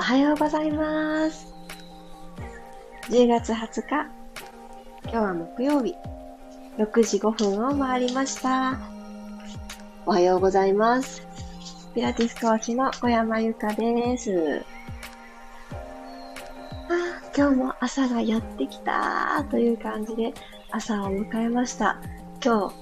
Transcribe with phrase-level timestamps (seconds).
[0.00, 1.52] おはようございます。
[3.10, 4.06] 10月20日、
[5.02, 5.94] 今日は木曜日、
[6.78, 8.78] 6時5分を回りました。
[10.06, 11.20] おはようございます。
[11.94, 14.64] ピラティス講師の小山由かです。
[15.68, 20.32] あ今日も朝がやってきたという感じで
[20.70, 22.00] 朝を迎えました。
[22.42, 22.74] 今日、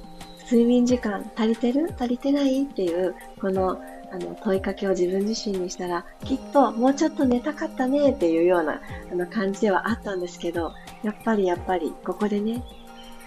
[0.44, 1.92] 睡眠時間足りてる？
[1.98, 2.62] 足りてない？
[2.62, 3.76] っていう、この
[4.12, 8.80] あの問いかけを自分自身にしたら、きっともうちょっと寝たかったねっていうような
[9.12, 12.62] あの感じではあったんですけど、やっぱりやっぱりここでね、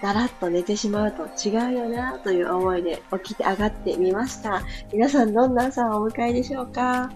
[0.01, 4.63] だらっと寝てしまうと違うよなという思いで起きて上がってみました。
[4.91, 7.11] 皆さんどんな朝をお迎えでしょうか？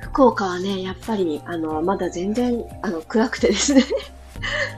[0.00, 3.84] 福岡はね、やっぱり、あの、まだ全然、あの、暗くてですね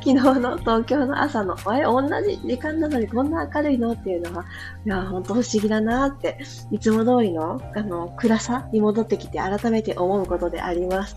[0.05, 3.93] 昨日の東京の朝の、あれ、同じ時間なのにこんな明るいの？
[3.93, 4.45] っていうのは、
[4.85, 6.39] いや、ほんと不思議だなって、
[6.73, 11.17] いつも通りの、あの、暗さに戻ってきて改めて思うことであります。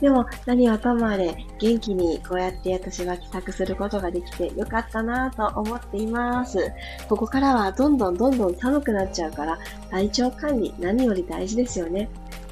[0.00, 6.72] でも、何はともあれ、元気にこうやって私は帰宅することができてよかったなと思っています。
[7.08, 9.58] ここからはどんどんどんどん寒くなっちゃうから、
[9.90, 12.08] 体調管理何より大事ですよね。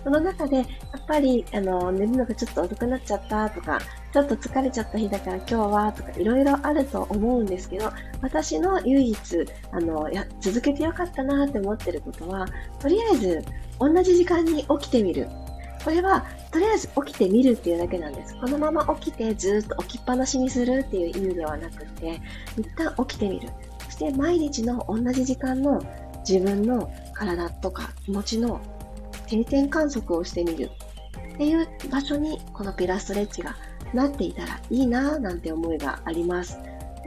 [0.09, 0.67] その中で、やっ
[1.07, 3.79] ぱり、あの、寝るのがちょっと遅くなっちゃったとか、
[4.11, 7.93] ちょっと疲れちゃった日だから今日はとか、いろいろあると思うんですけど、
[8.23, 12.47] 私の唯一、あの、や、続けてよかったなって思ってることは、
[12.81, 13.45] とりあえず、
[13.79, 15.29] 同じ時間に起きてみる。
[15.85, 18.35] これは、とりあえず起きてみるっていうだけなんです。
[18.41, 22.23] このまま起きてずっと起きっぱなしにするっていう意味ではなくて、
[22.57, 23.51] 一旦起きてみる。
[23.85, 25.83] そして毎日の同じ時間の
[26.27, 28.59] 自分の体とか気持ちの
[29.29, 30.71] 定点観測をしてみる
[31.35, 33.57] っていう場所にこのピラストレッチが
[33.95, 36.59] なっていたらいいなぁなんて思いがあります。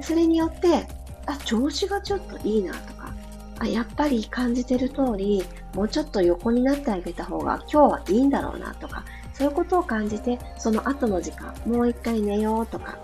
[0.02, 0.88] それによって、
[1.26, 3.14] あ、調子がちょっといいなとか、
[3.60, 5.44] あ、やっぱり感じてる通り、
[5.76, 12.98] もうちょっと横になってあげた方が今日はいいんだろうなとか、そういうことを感じて、その後の時間、もう一回寝ようとか、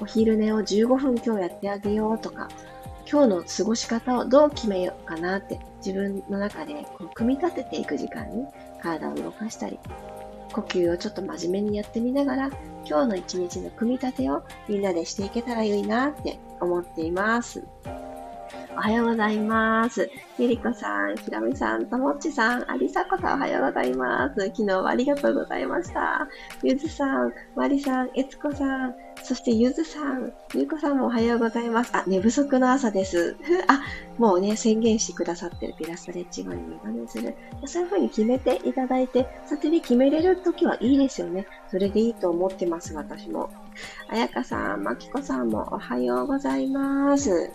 [0.00, 2.48] お昼寝を15分今日やってあげようとか、
[3.10, 8.46] 今日の過ごし方をどう決めようかなって自分の中でこう組み立てていく時間に
[8.80, 9.78] 体を動かしたり、
[10.52, 12.50] 呼吸をちょっと真面目にやってみながら、
[12.86, 17.64] 今日の一日の組み立てをみんなでしていけたらいいなって思っています。
[18.76, 20.10] おはようございます。
[20.36, 24.40] ゆりこさん、ひらみさん、ともっちさん、ありさこさんおはようございます。
[24.46, 26.26] 昨日はありがとうございました。
[26.62, 31.90] ゆずさん、まりさん、えつこさん、そしてゆずさん、ゆうこさんもおはようございます。
[31.94, 33.36] あ、寝不足の朝です。
[33.68, 33.80] あ、
[34.18, 37.34] もうね、宣言してくださってるピラストレッチ後に目覚めする。
[37.66, 41.46] そういう風に決めていただいて、さてに決めれるときはいいですよね。
[41.70, 43.50] それでいいと思ってます、私も。
[44.08, 47.50] あやかさん、まきこさんもおはようございます。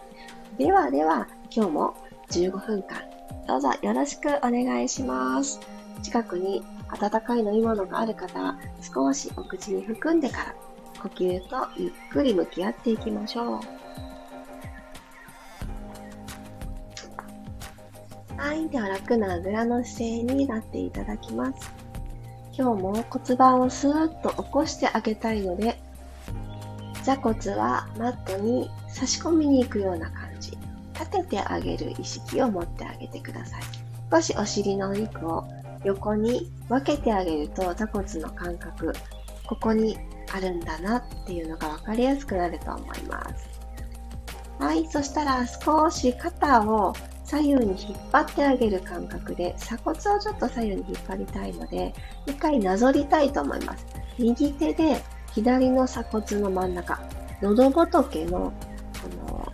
[0.59, 1.95] ではでは、今日も
[2.31, 3.01] 15分間、
[3.47, 5.57] どうぞよろしくお願いします。
[6.03, 10.55] 近くに温かい飲み物がある方は、少しお口に含んでから、
[11.01, 13.59] 呼吸とゆっくり向き合っていきましょう。
[18.35, 18.67] はい。
[18.67, 21.71] では楽なあぐらの姿勢になっていただきます。
[22.51, 25.79] 今日も骨盤をスーッと起こしてあげたいので、
[27.03, 30.11] 座骨はマットに差し込みに行くような。
[30.99, 33.61] 立ててあげる意識を持ってあげてください。
[34.11, 35.47] 少しお尻のお肉を
[35.85, 38.93] 横に分けてあげると座骨の感覚、
[39.47, 39.97] ここに
[40.33, 43.47] あるんだなっていうのが分かりやすくなると思います。
[44.59, 46.93] はい、そしたら少し肩を
[47.23, 51.93] 左右に引っ張ってあげる感覚で鎖骨をちょっと左右に引っ張りたいので、
[52.25, 53.85] 一回なぞりたいと思います。
[54.17, 55.01] 右手で
[55.33, 56.99] 左の鎖骨の真ん中、
[57.41, 58.68] 喉仏のこの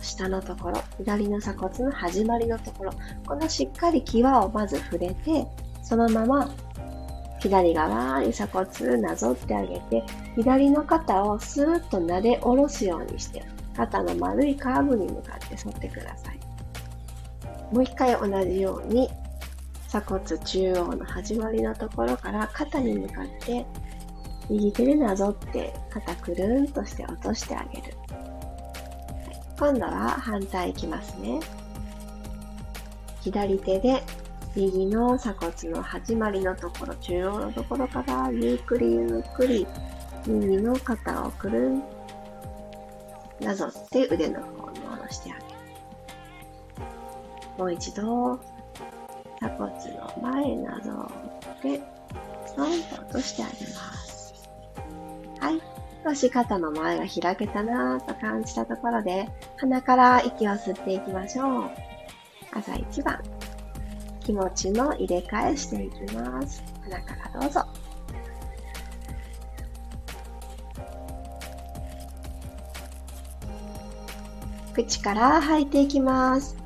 [0.06, 2.92] 下のところ、左の鎖骨の始まりのところ、
[3.26, 5.46] このしっかり際をまず触れて、
[5.82, 6.50] そのまま
[7.40, 10.02] 左側に鎖骨なぞってあげて、
[10.36, 13.42] 左の肩をスーッと撫で下ろすようにして、
[13.76, 16.40] 肩の丸いカーブに向かって反ってください。
[17.72, 19.10] もう一回同じように、
[19.88, 23.64] 鎖骨中央の始まりのところから肩に向かって
[24.50, 27.94] 右手でなぞって肩くるんとして落としてあげる。
[29.58, 31.40] 今度は反対いきますね。
[33.22, 34.02] 左手で
[34.54, 39.66] 右の鎖骨の始まりのところ、中央のところからゆっくりゆっくり
[40.26, 41.82] 右の肩をくるん、
[43.40, 45.46] なぞって腕の方に下ろしてあげる。
[47.58, 48.38] もう一度、
[49.40, 51.10] 鎖骨の前なぞ
[51.58, 51.80] って、
[52.46, 53.56] ストンと落としてあげま
[54.04, 54.34] す。
[55.40, 55.75] はい。
[56.06, 61.70] 少し肩の前が開けたなぁと感じたところで、鼻から息を吸っていきましょう。
[62.52, 63.20] 朝一番。
[64.20, 66.62] 気持ちの入れ替えしていきます。
[66.84, 67.66] 鼻からどうぞ。
[74.74, 76.65] 口から吐いていきます。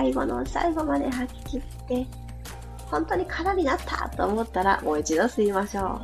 [0.00, 2.06] 最後の最後まで吐き切って、
[2.90, 6.00] 本当に空になったと思ったらもう一度吸いましょ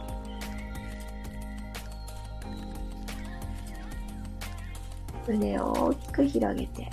[5.26, 5.32] う。
[5.32, 6.90] 胸を大きく広げて、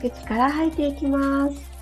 [0.00, 1.73] 口から吐いていきます。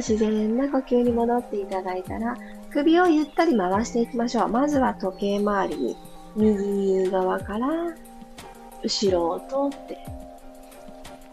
[0.00, 2.36] 自然な呼吸に戻っていただいたら、
[2.72, 4.48] 首をゆったり回していきましょう。
[4.48, 5.96] まずは時計回りに、
[6.36, 7.68] 右側から
[8.82, 9.98] 後ろを通って、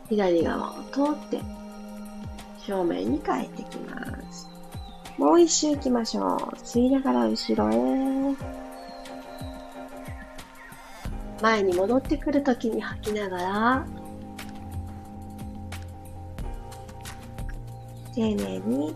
[0.10, 1.42] 左側を通って、
[2.66, 4.48] 正面に帰ってきます。
[5.18, 6.25] もう一周行きましょう。
[6.58, 8.36] 吸いながら後ろへ。
[11.42, 13.86] 前に戻ってくるときに吐きながら、
[18.18, 18.96] 丁寧に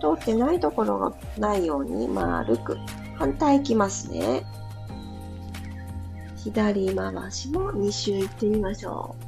[0.00, 2.76] 通ってないところがないように丸く
[3.14, 4.44] 反対いきますね。
[6.36, 9.25] 左回しも2周いってみましょう。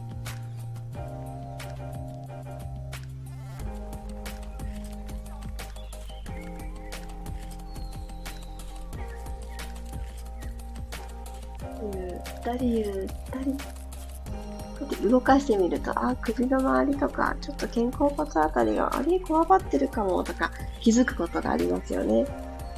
[15.09, 20.51] 動かしてみると、あ、首の周りとか、ちょっと肩甲骨あたりが、あれ、こわばってるかも、とか、
[20.81, 22.27] 気づくことがありますよね。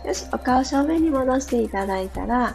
[0.05, 2.55] よし、お顔正面に戻していただいたら、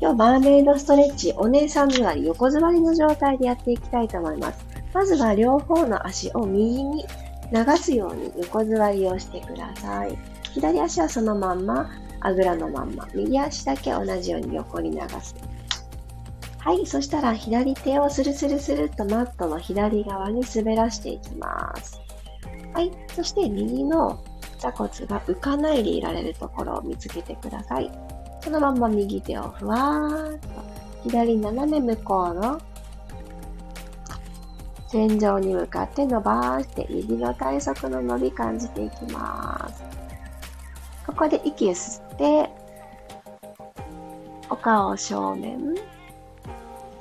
[0.00, 4.64] 今日マーメイドストレッチ、お姉さん座り、横座りの状態でやっていきたいと思います。
[4.94, 7.04] まずは両方の足を右に
[7.52, 10.16] 流すように横座りをしてください。
[10.54, 11.90] 左足はそのまんま、
[12.20, 13.08] あぐらのまんま。
[13.14, 15.34] 右足だけ同じように横に流す。
[16.58, 22.00] はい、そしたら左手をスルスルスルっとマットの左側に滑らしていきます。
[22.74, 24.22] はい、そして右の
[24.58, 27.90] 座骨が浮かないでいられるところを見つけてください。
[28.42, 30.48] そのまま右手をふわーっと
[31.04, 32.60] 左斜め向こうの
[34.90, 39.84] 天井に向かって伸ばして指の体側の伸び感じていきます。
[41.06, 42.50] ここで息を吸って、
[44.50, 45.74] お顔正面、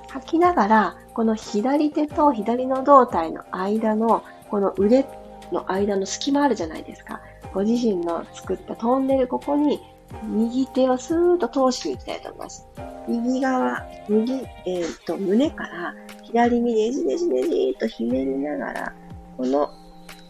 [0.08, 5.06] 吐きながら、この左手と左の胴体の間の、この腕
[5.52, 7.22] の間の隙間あるじゃないですか。
[7.54, 9.82] ご自身の作ったトンネル、ここに
[10.24, 12.68] 右手をスーッと通していきたいと思います。
[13.08, 14.34] 右側、右、
[14.66, 18.94] えー、っと、胸から左にねじねじねじっとひねりながら、
[19.38, 19.70] この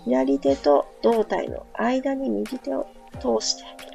[0.06, 2.88] 左手と胴体の間に右手を
[3.20, 3.87] 通してあげる。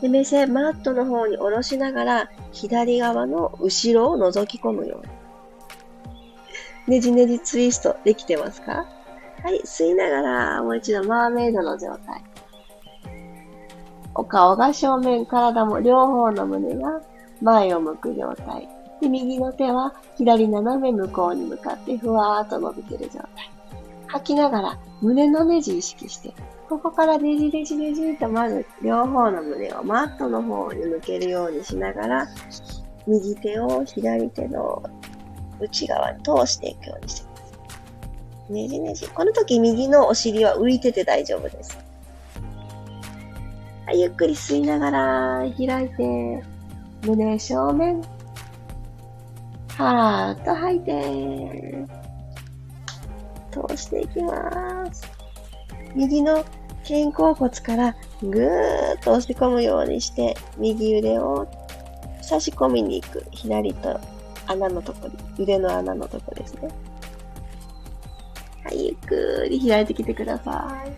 [0.00, 6.96] で、目線、マットの方に下ろしながら、左側の後ろを覗き込むように。
[6.96, 8.86] ねじねじツイストできてますか？
[9.42, 12.22] はい、吸いながら、もう一度マーメイドの状態。
[14.14, 17.02] お顔が正面、体も両方の胸が
[17.40, 18.68] 前を向く状態。
[19.00, 23.28] で、右の手は左斜め向こうに向かってふわーっと伸びてる状態。
[24.06, 26.32] 吐きながら胸のネジ意識して
[26.68, 32.28] ここからねじねじねじとまず両方の胸をマットの方に向けるようにしながら、
[33.06, 34.82] 右手を左手の
[35.60, 37.56] 内側に通していくようにしてくださ
[38.50, 38.52] い。
[38.52, 39.08] ねじねじ。
[39.08, 41.78] この時右のお尻は浮いてて大丈夫です。
[43.86, 46.44] はい、ゆっくり吸いながら開いて、
[47.06, 48.02] 胸正面。
[49.78, 51.86] はーっと吐いて、
[53.50, 55.17] 通していきます。
[55.94, 56.44] 右の
[56.86, 61.46] 肩甲骨からぐーっと押し込むようにして、右腕を
[62.22, 63.24] 差し込みに行く。
[63.30, 64.00] 左と
[64.46, 66.68] 穴のところ、腕の穴のところですね。
[68.64, 70.90] はい、ゆっくり開いてきてください。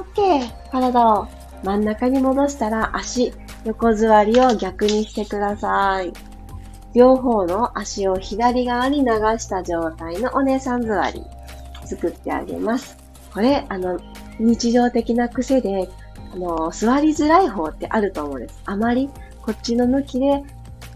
[0.00, 0.70] OK!
[0.70, 1.28] 体を
[1.62, 3.32] 真ん中に戻したら足、
[3.64, 6.12] 横座りを逆にしてください。
[6.94, 11.22] 両方の足を左側に流した状態のお姉さん座り
[11.84, 12.96] 作ってあげます。
[13.32, 13.98] これ、あの、
[14.38, 15.88] 日常的な癖で、
[16.32, 18.60] あの、座りづらい方ってあると思うんです。
[18.64, 19.08] あまり
[19.42, 20.42] こっちの向きで、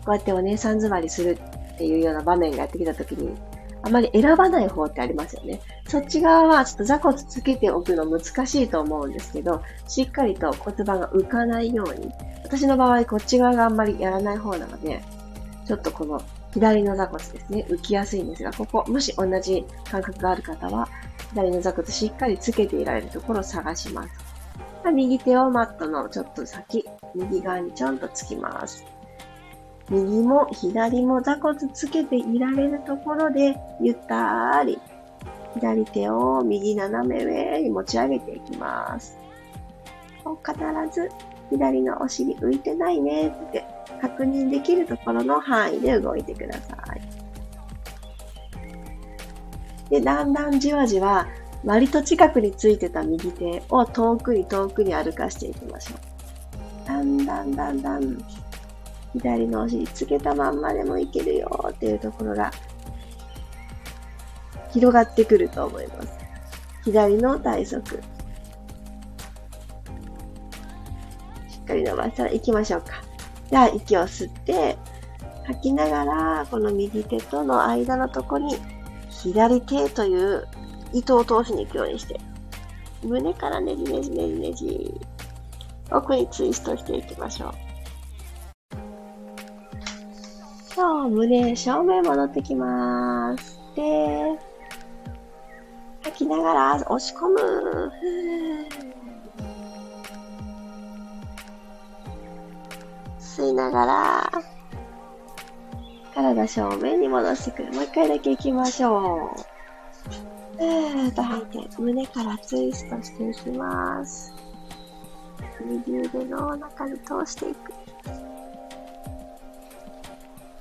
[0.05, 1.39] こうやってお姉さん座りする
[1.75, 3.37] っていうような場面がやってきたときに、
[3.83, 5.61] あまり選ばない方ってありますよね。
[5.87, 12.11] そっち側はちょっと座骨つけておくの難しいと思うんですけど、しっかりと骨盤が浮かないように、
[12.45, 15.03] 私の場合こっち側があんまりやらない方なので、
[15.67, 16.21] ちょっとこの
[16.53, 20.89] 左の座骨ですね、浮きやすいんですが、ここ、もし同じ感覚がある方は、
[21.31, 24.11] 左の座骨しっかりつけていられるところを探します。
[24.93, 28.85] 右手をマットのちょっと先、右側にちょんとつきます。
[29.91, 34.79] 右も左も座骨つけていられるところで、ゆったり、
[35.55, 39.17] 左手を右斜め上に持ち上げていきます。
[40.45, 40.55] 必
[40.93, 41.11] ず
[41.51, 43.65] 左のお尻浮いてないねって
[44.01, 47.18] 確認できるところの範囲で動いてください。
[49.91, 51.27] で、だんだんじわじわ
[51.65, 56.87] 割と近くについてた右手を遠くに遠くに歩かしていきましょう。
[56.87, 58.25] だんだんだんだん
[59.15, 62.51] 左のお尻つけたまんまでもいけるよっていうところが
[64.71, 66.09] 広がってくると思います。
[66.85, 67.83] 左の体側。
[67.85, 67.99] し
[71.63, 73.03] っかり伸ばしたら行きましょうか。
[73.51, 74.77] じゃあ息を吸って、
[75.45, 78.57] 吐きながら、この右手との間のとこに、
[79.23, 80.47] 左手という
[80.93, 82.21] 糸を通しに行くようにして、
[83.03, 85.01] 胸からねじねじねじねじ、
[85.91, 87.53] 奥にツイストしていきましょう。
[90.75, 93.59] そう、胸正面戻ってきます。
[93.75, 94.39] で、
[96.03, 97.93] 吐きながら押し込む。
[103.19, 104.31] 吸いながら、
[106.23, 107.73] 体正面に戻してくる。
[107.73, 110.59] もう一回だけ行きましょう。
[110.59, 114.35] ふーっと吐いて、胸からツイストしていきます。
[115.65, 117.73] 右腕の中に通していく。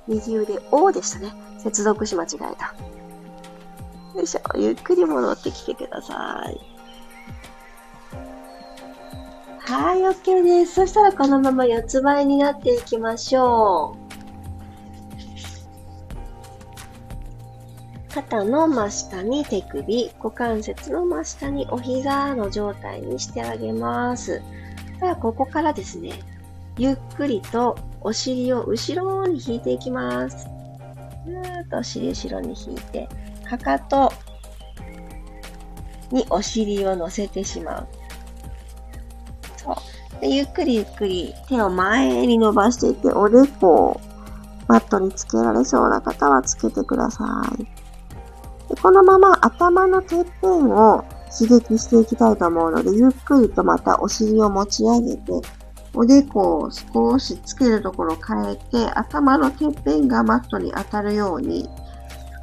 [0.06, 1.32] 右腕 O でしたね。
[1.58, 2.74] 接続し間違えた。
[4.16, 4.40] よいしょ。
[4.56, 6.60] ゆっくり戻ってきてください。
[9.58, 10.74] はい、OK です。
[10.74, 13.97] そしたらこのまま四つ倍になっていきましょ
[18.12, 24.42] 肩の真下に手首、股関節の真下にお膝の状態にしてあげます。
[25.00, 26.20] では、ここからですね、
[26.78, 30.48] ゆっくりとお尻を後ろに引いていきます。
[31.26, 33.08] ぐーっとお尻後ろに引いて、
[33.48, 34.12] かかと
[36.10, 37.88] にお尻を乗せてしまう。
[39.56, 40.34] そうで。
[40.34, 44.00] ゆっくりゆっくり手を前に伸ばしていって、おでこを
[44.66, 47.24] マットにつけられそうな方はつけてくださ
[47.58, 47.77] い。
[48.82, 51.04] このまま頭のてっぺんを
[51.36, 55.32] 刺激していきたいと思うので、ゆっくりとまたお尻を持ち上げて、
[55.94, 61.68] おでこを少しつけるところを変えて、頭のてっぺんがマットに当たるように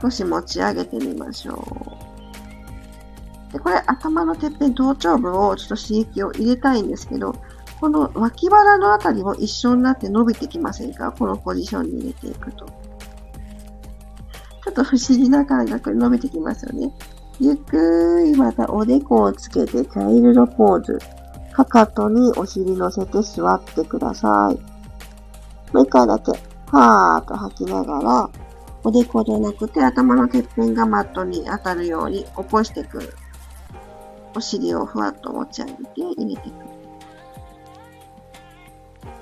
[0.01, 1.53] 少し持ち上げてみましょ
[3.51, 3.53] う。
[3.53, 7.33] でこれ頭のてっぺん頭頂部をちょっと刺激を入れたいんですけど、
[7.79, 11.11] この脇腹のあたりも一緒になって伸びてきませんか？
[11.11, 12.65] このポジションに入れていくと。
[14.79, 16.91] ょっと不思議な感覚に伸びてきますよね。
[17.39, 20.99] ゆっくりまたおでこをつけてチャイルドポーズ。
[21.51, 24.55] かかとにお尻乗せて座ってください。
[25.73, 26.31] もう一回だけ、
[26.71, 28.29] はーっと吐きながら、
[28.83, 33.13] おでこじゃなくて頭のてっぺんがマットに当たるように起こしてくる。
[34.35, 36.55] お尻をふわっと持ち上げて入れていく。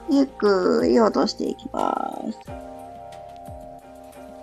[0.10, 2.73] ゆっくり落としていきます。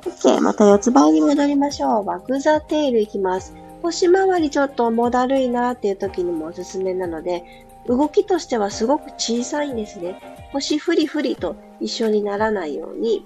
[0.03, 0.41] OK。
[0.41, 2.05] また四つ倍に戻りましょう。
[2.05, 3.55] バグザテールいきます。
[3.83, 10.21] 腰回りちょっと重だるいなっていう時にもおすすめなので、動きとしてはすごく小さいんですね。
[10.53, 13.25] 腰フリフリと一緒にならないように、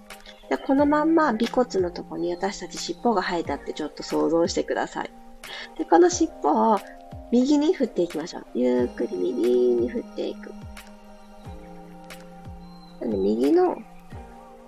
[0.49, 5.11] でこのまんま尾骨のとこに私たち尻尾が生えたってちょっと想像してください。
[5.79, 6.79] で、この尻尾を
[7.33, 8.47] 右に振っていきましょう。
[8.55, 10.53] ゆっくり右に振っていく。
[13.01, 13.77] なんで右の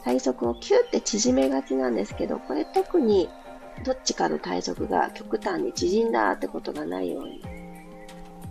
[0.06, 3.28] 体側をキューって縮めがちなんですけど、これ特に
[3.84, 7.42] どっちかの体側が極端に縮んだってことがないように、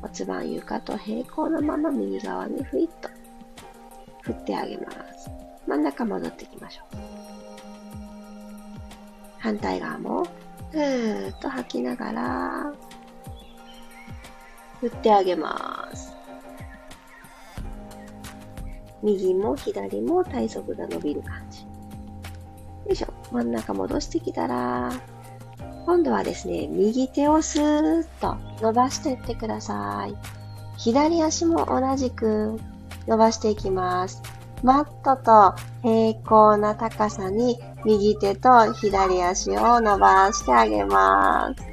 [0.01, 3.09] 骨盤床と平行のまま右側にふいっと
[4.21, 5.31] 振ってあげます。
[5.65, 6.97] 真ん中戻っていきましょう。
[9.39, 10.25] 反対側も、
[10.71, 12.74] ふーっと吐きながら、
[14.81, 16.14] 振ってあげます。
[19.05, 21.62] 右も左も体側が伸びる感じ。
[21.62, 21.67] よ
[22.89, 23.13] いしょ。
[23.31, 24.91] 真ん中戻してきたら、
[25.85, 30.15] 今度はですね、右手をスーッと伸ばしていってください。
[30.77, 32.59] 左足も同じく
[33.05, 34.24] 伸ばしていきます。
[34.63, 41.63] マットと平行な高さに右手と左足を伸ばしてあげます。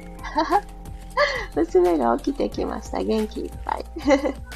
[1.57, 3.01] 娘が起きてきました。
[3.01, 3.85] 元気いっぱい。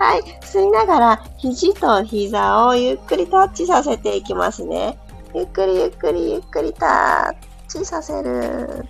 [0.00, 0.22] はい。
[0.40, 4.98] 吸いながら、肘と膝をゆっくりタッチさせていきますね。
[5.34, 8.86] ゆっくりゆっくりゆっくりタッチさせる。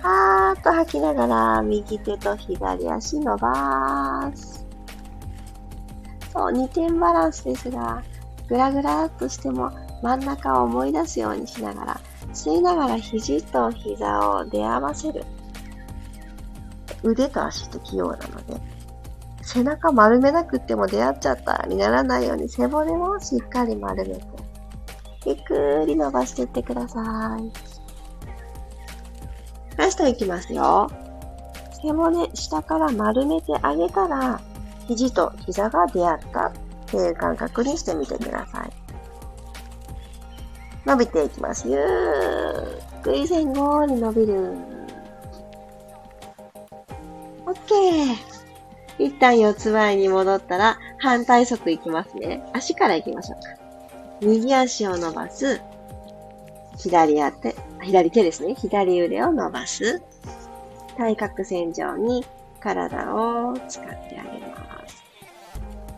[0.00, 4.64] はーっと吐きながら、右手と左足伸ばす。
[6.32, 8.04] そう、2点バランスですが、
[8.48, 9.72] ぐらぐらっとしても
[10.04, 12.00] 真ん中を思い出すようにしながら、
[12.32, 15.24] 吸いながら肘と膝を出会わせる。
[17.02, 18.60] 腕と足って器用なので、
[19.42, 24.24] 背中丸めなくっても出会っちゃったにならないように背骨もしっかり丸めて、
[25.26, 27.52] ゆっくり伸ばしていってください。
[29.76, 30.90] ラストいきますよ。
[31.82, 34.40] 背骨下から丸めてあげたら、
[34.88, 36.52] 肘と膝が出会ったっ
[36.86, 38.72] ていう感覚にしてみてください。
[40.86, 41.68] 伸びていきます。
[41.68, 44.75] ゆっくり前後に伸びる。
[47.66, 48.16] OK!
[48.98, 52.42] 一旦四つ前に戻ったら反対側いきますね。
[52.54, 53.48] 足からいきましょうか。
[54.22, 55.60] 右足を伸ばす。
[56.78, 58.54] 左手、左手ですね。
[58.54, 60.00] 左腕を伸ばす。
[60.96, 62.24] 対角線上に
[62.60, 65.04] 体を使ってあげます。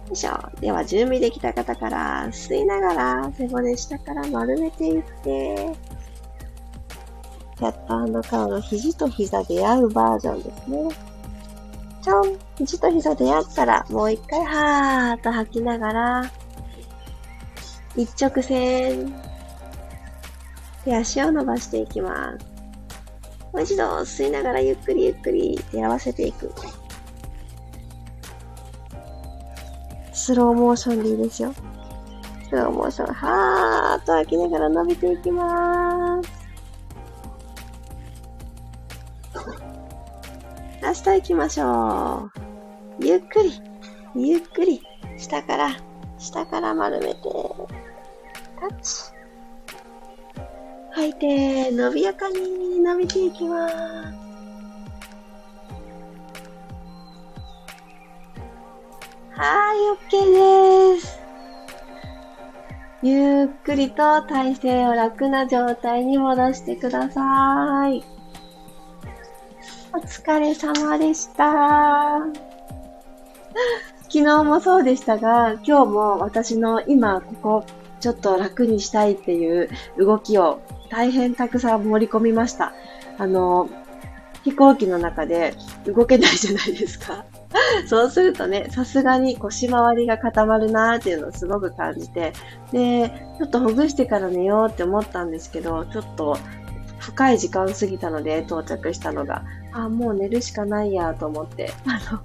[0.09, 0.61] よいしょ。
[0.61, 5.77] では、準備できた方から吸いながら背骨下から丸めていって、
[7.59, 11.08] キャットカウの肘と膝で合うバージョンですね。
[12.09, 16.33] ちょん肘と膝で合ったら、もう一回はーっと吐きながら、
[17.97, 19.15] 一直線、
[20.87, 22.47] 手足を伸ばしていきます。
[23.53, 26.51] もう一度吸いながらゆっくりゆっくり手合わせていく。
[30.15, 31.53] スローモーションでいいですよ。
[32.49, 35.88] スローモーション、はーっと吐きながら伸びていきます。
[41.19, 42.31] 行きましょ
[43.01, 43.05] う。
[43.05, 43.61] ゆっくり、
[44.15, 44.81] ゆっくり、
[45.17, 45.71] 下から、
[46.17, 47.21] 下から丸めて、
[48.61, 49.13] タッチ。
[50.93, 53.75] 吐いて、伸びやかに伸びていきます。
[59.33, 61.19] はい、OK です。
[63.03, 68.18] ゆっくりと体勢を楽な状態に戻してください。
[69.99, 72.21] お疲れ様でした。
[74.03, 77.65] 昨日もそうでしたが、今日も私の今ここ
[77.99, 82.75] ちょっと楽にしたいっていう動きを大変たくさん盛り込みました。
[83.19, 83.69] あの、
[84.45, 87.25] 飛行機の中で動けないじゃないですか。
[87.89, 92.33] そうするとね、さすがに腰回りが固まるなーっていうのをすごく感じて、
[92.71, 96.39] で、ちょっとほぐしてから寝ようって思ったんですけど、ちょっと
[97.09, 99.43] 深い時間過ぎたので到着したのが、
[99.73, 102.21] あ、もう寝るしかないやと思って、あの、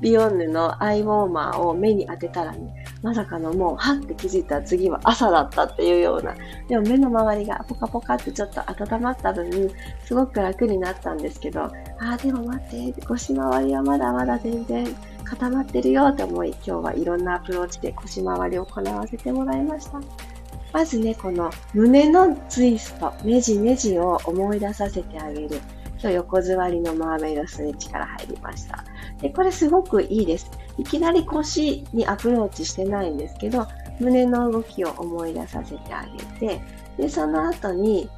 [0.00, 6.34] ビヨンヌのアイウォーマーを目に当てたらね、まさかのもう、はって気づいたら次は朝だったっていうような、
[6.68, 9.70] でも目の周りがポカポカってちょっと温まった分、
[10.04, 14.86] すごく楽になったんですけど、ああ、でも待って、腰回りはまだまだ全然
[15.24, 20.00] 固まってるよって思い、今日はいろんなアプローチで腰回りを行わせてもらいました。
[20.76, 25.58] まずね、この胸のツイスト、ねじねじを思い出させてあげる。
[25.98, 28.84] 今日横座りのマーメイドスイッチから入りました。
[29.22, 30.50] で、これすごくいいです。
[30.76, 33.66] いきなり腰にアプローチしてないんですけど、
[34.00, 36.04] 胸の動きを思い出させてあ
[36.40, 36.60] げて、
[36.98, 38.10] で、その後に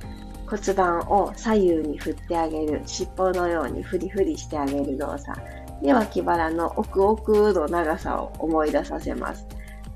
[0.50, 5.40] 骨盤を左右に振ってあげる、尻尾のようにフリフリしてあげる動作。
[5.80, 9.46] で、脇腹の奥奥の長さを思い出させます。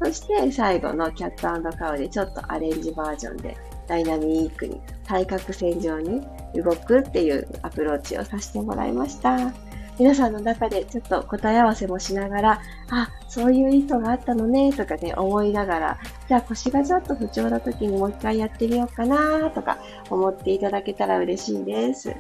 [0.05, 6.23] そして最後のキャットカウでちょっとアレンジバージョンでダイナミックに対角線上に
[6.55, 9.53] 動くっていうアプローチをさせてもらいました。
[9.99, 22.17] 皆さんの中でちょっと答え合わせもしながら、あ、そういう意図があったのね、とかね、思いながら、じゃあ腰がちょっと不調な時にもう一回やってみようかな、とか思っていただけたら嬉しいです。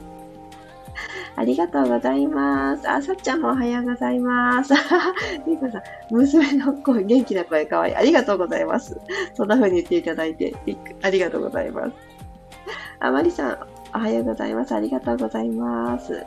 [1.35, 2.89] ありがとうございます。
[2.89, 4.75] あ、さっちゃんもおはようございます。
[5.47, 7.97] リコさん、娘の声、元気な声かわいい。
[7.97, 9.01] ありがとうございます。
[9.35, 10.55] そんな風に言っていただいて、
[11.03, 11.93] ありがとうございます。
[13.01, 13.59] あまりさん、
[13.95, 14.75] おはようございます。
[14.75, 16.25] ありがとうございます。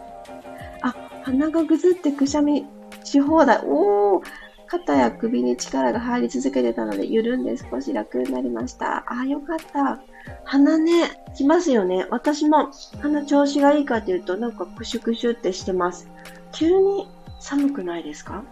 [0.82, 2.66] あ、鼻がぐずってくしゃみ
[3.04, 3.62] し放題。
[3.66, 4.24] おー
[4.68, 8.98] 肩や首に力が入り続けてたので、緩んで少し楽になりました。
[9.08, 10.02] ああ、よかった。
[10.44, 12.08] 鼻ね、きますよね。
[12.10, 16.08] 私も鼻調子がいいかというと、なんかクシュクシュってしてます。
[16.52, 17.08] 急に
[17.40, 18.44] 寒くないですか？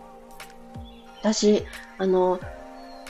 [1.21, 1.63] 私、
[1.97, 2.39] あの、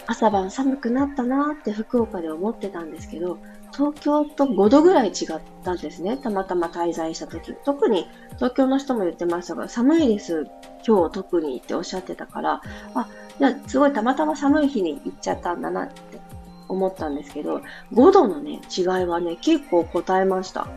[0.05, 3.39] 朝晩寒くなったなって福岡で思ってたんですけど、
[3.73, 6.17] 東京と5度ぐらい違ったんですね。
[6.17, 7.55] たまたま滞在した時。
[7.65, 10.45] 特に東京の人も言ってましたが、寒いです。
[10.85, 12.61] 今日特にっておっしゃってたから、
[12.93, 13.07] あ、
[13.39, 16.19] じゃすごいたまたま寒い日に行っちゃったんだなって
[16.67, 17.61] 思ったんですけど、
[17.93, 20.67] 5度のね、違いはね、結構答えました。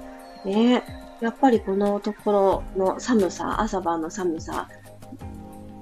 [0.44, 0.83] ね
[1.20, 4.68] やっぱりこのところの寒さ、朝晩の寒さ、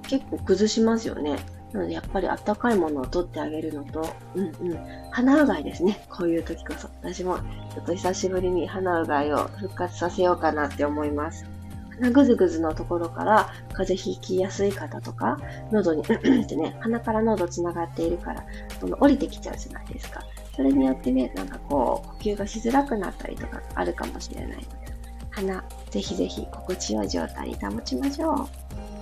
[0.08, 1.38] 結構崩しますよね。
[1.72, 4.78] なので、やっぱりあったかいものを取ってあげるのと、うんうん。
[5.10, 6.06] 鼻うがいですね。
[6.08, 6.88] こういう時こそ。
[7.02, 7.38] 私も、
[7.74, 11.53] ちょっと久しぶりに鼻うがいを復活させようかなって思います。
[12.00, 15.38] 鼻ぐずぐずのところから風邪ひきやすい方とか、
[15.70, 18.44] 喉に、 ってね、鼻から喉つながっているから、
[18.80, 20.22] この降りてきちゃうじゃないですか。
[20.56, 24.66] それによってね、なんかこう、呼吸がしづらくなったりとかあるかもしれないので、
[25.30, 28.93] 鼻、ぜひぜひ心地よい状態に保ちましょう。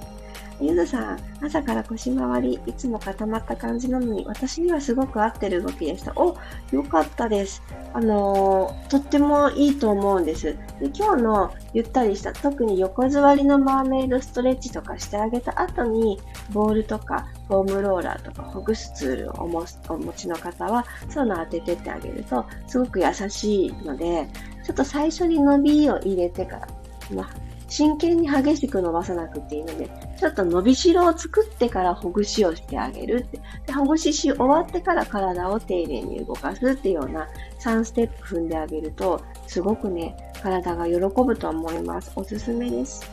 [0.62, 6.12] ゆずさん、朝から腰回り、いつも固まった感じなのに、私にはすごく合ってる動きでした。
[6.14, 6.37] お、
[6.70, 7.62] よかったです。
[7.92, 10.44] あのー、とってもいいと思うんです。
[10.44, 10.59] で
[10.94, 16.20] 今日のゆったりした、特に横座りのマーメイドストレッチとかしてあげた後に、
[16.53, 24.29] ボールとかフォームローラーとかほぐすツールをお持ちの方は、そういうのを当ててってあげると、すごく優しいので、
[24.64, 26.68] ちょっと最初に伸びを入れてから、
[27.14, 27.41] まあ
[27.72, 29.88] 真剣に激しく伸ばさなくていいので、
[30.20, 33.40] ちょっと伸びしろを作ってからほぐしをしてあげるって。
[33.66, 37.26] でほぐしし終わってから体を丁寧に動かすっていうような
[37.61, 42.12] 3ステップ踏んであげると、すごくね、体が喜ぶと思います。
[42.14, 43.11] おすすめです。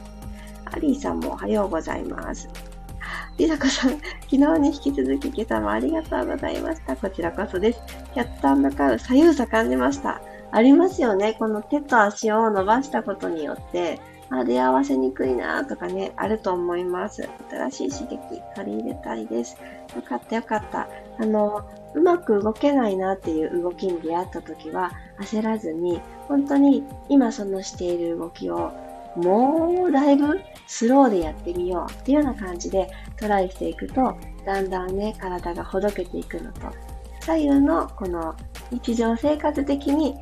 [0.65, 2.49] アリーさんもおはようございます。
[3.37, 6.97] りさこさん、昨日に引き続き今朝もありがとうございました。
[6.97, 7.79] こちらこそです。
[8.13, 10.21] キャットカウ左右差感じました。
[10.51, 11.35] ありますよね。
[11.39, 13.99] この手と足を伸ばしたことによって、
[14.31, 17.27] あ、出会わせにくいなとかね、あると思います。
[17.49, 19.57] 新しい刺激取り入れたいです。
[19.95, 20.87] よかったよかった。
[21.19, 21.63] あの、
[21.95, 28.71] うまく動けないなっていう動きに出会った時は焦らずに、本当に今そのしている動きを
[29.15, 34.15] もうだいぶスローでやってみようっていうような感じでトライしていくと、
[34.45, 36.61] だんだんね、体がほどけていくのと、
[37.21, 38.35] 左右のこの
[38.71, 40.15] 日常生活的に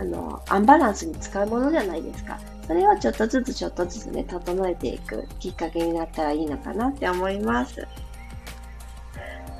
[0.00, 2.38] あの、アンバランスに使うものじゃないですか。
[2.66, 7.86] それをちょっとずつちょっとずつね、整えていくきっかけになったらいいのかなって思います。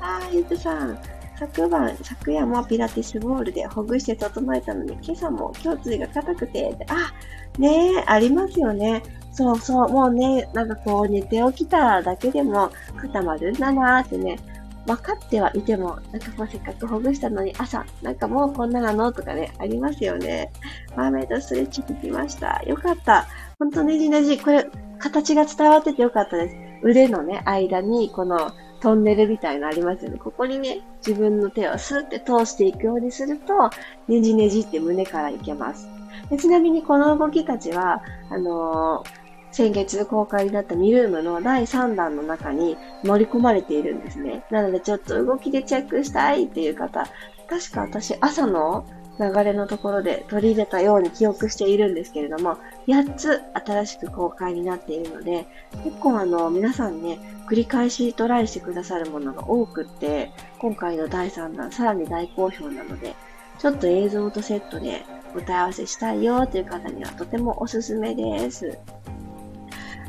[0.01, 0.97] あー、ゆずさん。
[1.37, 7.13] 昨晩、昨夜もピラティスボールでほぐして整えたのに、今朝も胸椎が硬くて、あ、
[7.59, 9.03] ねえ、ありますよね。
[9.33, 14.39] そうそう、もうね、なんかこう寝て起きただけでも固まるんだなーってね、
[14.85, 20.51] 分かってはいても、なんかこうせっかくほぐしたのに朝、なんかもうこんななのとかね、ありますよね。
[20.95, 22.61] マーメイドストレッチ聞きました。
[22.65, 23.27] よかった。
[23.57, 24.65] ほんとねじねじ、これ、
[24.99, 26.55] 形が伝わっててよかったです。
[26.83, 30.19] 腕のね、間に、このトンネルみたいのありますよね。
[30.19, 33.69] ここにね、自分の手をスーって通していくようにすると、
[34.07, 35.87] ねじねじって胸からいけます。
[36.29, 39.24] でちなみにこの動きたちは、あのー
[39.55, 44.43] 先月公開になったミルームの第3弾の中に盛り込まれているんですね。
[44.51, 47.07] なのでちょっと動きでチェックしたいっていう方、
[47.47, 48.85] 確か私朝の
[49.17, 55.47] 流れのところで取り入れたように記憶しているんですけれども、8つ新しく公開になっているので、
[55.85, 57.17] 結構あの、皆さんね、
[57.49, 63.15] 繰り返しトライしてくださるものが多くって、今回の第3弾さらに大好評なので、
[63.59, 68.77] ちょっと映像とセットでお問い合わせしたいよという方にはとてもおすすめです。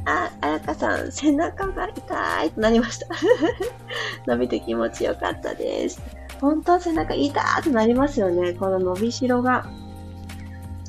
[0.07, 3.07] あ、あやかさん、背中が痛いとなりました。
[4.27, 6.01] 伸びて気持ちよかったです。
[6.41, 8.53] 本当背中痛ーってなりますよね。
[8.53, 9.67] この伸びしろが、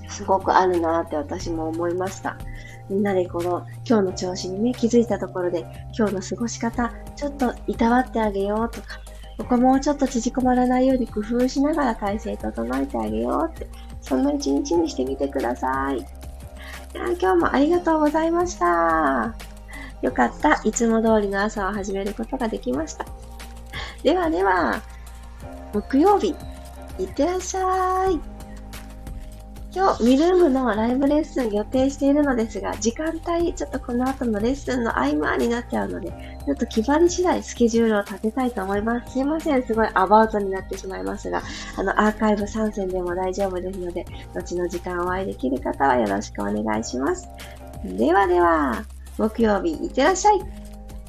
[0.08, 2.38] すごくあるなって私も思いました。
[2.90, 5.66] みんなでこの今日の調子にね、気づいたところで、
[5.98, 9.00] 今日の過ごし方、ちょっといたわってあげようとか、
[9.38, 13.68] ここもうちょっと縮こまらないように工夫しながら体勢整えてあげようって、
[14.02, 16.17] そんな一日にしてみてください。
[17.20, 19.36] 今日もありがとうございました。
[20.02, 20.62] よかった。
[20.64, 23.06] いつも通りの朝を始めることができました。
[24.04, 24.82] ではでは、
[25.74, 26.36] 木曜日、
[27.00, 28.37] いってらっしゃい。
[29.74, 36.10] 今日、ミルームのライブレッスン予定しているのですが、時間帯、ちょっとこの後のレッスンの合間になっちゃうので、
[36.46, 39.14] ちょっと決まり次第スケジュールを立てたいと思います。
[39.14, 41.42] すいません、すごいアバウトになってしまいますが、
[41.78, 47.28] あの、アーカイブ参戦でも大丈夫ですので、後の時間お会いできる方はよろしくお願いします。
[47.84, 48.86] ではでは、
[49.18, 50.40] 木曜日いってらっしゃい。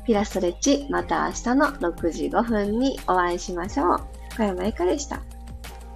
[0.05, 4.01] ピラストレッチ、また明日の6時5分にお会いしましょう。
[4.37, 5.21] 小山由かでした。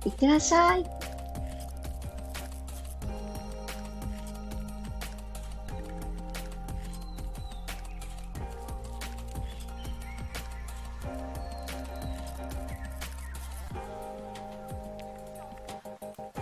[0.04, 1.11] いってらっしゃい。